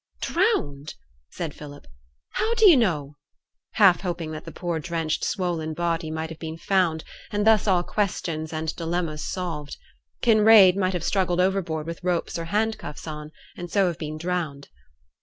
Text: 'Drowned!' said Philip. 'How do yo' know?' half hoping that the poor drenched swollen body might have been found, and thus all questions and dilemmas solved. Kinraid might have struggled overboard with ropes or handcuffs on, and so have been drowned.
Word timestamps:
'Drowned!' 0.21 0.95
said 1.29 1.53
Philip. 1.53 1.85
'How 2.31 2.55
do 2.55 2.67
yo' 2.67 2.75
know?' 2.75 3.17
half 3.73 4.01
hoping 4.01 4.31
that 4.31 4.45
the 4.45 4.51
poor 4.51 4.79
drenched 4.79 5.23
swollen 5.23 5.75
body 5.75 6.09
might 6.09 6.31
have 6.31 6.39
been 6.39 6.57
found, 6.57 7.03
and 7.31 7.45
thus 7.45 7.67
all 7.67 7.83
questions 7.83 8.51
and 8.51 8.75
dilemmas 8.75 9.23
solved. 9.23 9.77
Kinraid 10.23 10.75
might 10.75 10.93
have 10.93 11.03
struggled 11.03 11.39
overboard 11.39 11.85
with 11.85 12.03
ropes 12.03 12.39
or 12.39 12.45
handcuffs 12.45 13.07
on, 13.07 13.29
and 13.55 13.69
so 13.69 13.85
have 13.85 13.99
been 13.99 14.17
drowned. 14.17 14.69